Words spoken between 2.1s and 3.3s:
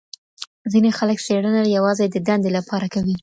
دندې لپاره کوي.